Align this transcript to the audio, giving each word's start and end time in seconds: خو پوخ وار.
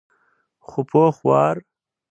خو 0.67 0.79
پوخ 0.89 1.15
وار. 1.27 1.55